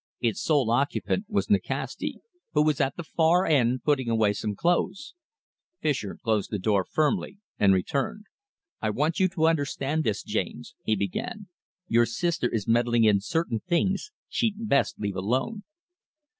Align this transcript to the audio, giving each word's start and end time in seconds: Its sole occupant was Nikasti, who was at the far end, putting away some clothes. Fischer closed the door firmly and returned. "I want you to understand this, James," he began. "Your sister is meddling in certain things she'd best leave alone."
Its 0.19 0.41
sole 0.41 0.71
occupant 0.71 1.25
was 1.29 1.47
Nikasti, 1.47 2.21
who 2.53 2.63
was 2.63 2.81
at 2.81 2.97
the 2.97 3.03
far 3.03 3.45
end, 3.45 3.83
putting 3.83 4.09
away 4.09 4.33
some 4.33 4.55
clothes. 4.55 5.13
Fischer 5.79 6.17
closed 6.23 6.49
the 6.49 6.57
door 6.57 6.83
firmly 6.83 7.37
and 7.59 7.71
returned. 7.71 8.25
"I 8.81 8.89
want 8.89 9.19
you 9.19 9.27
to 9.27 9.45
understand 9.47 10.03
this, 10.03 10.23
James," 10.23 10.73
he 10.83 10.95
began. 10.95 11.49
"Your 11.87 12.07
sister 12.07 12.49
is 12.49 12.67
meddling 12.67 13.03
in 13.03 13.19
certain 13.21 13.59
things 13.59 14.11
she'd 14.27 14.67
best 14.67 14.97
leave 14.99 15.15
alone." 15.15 15.61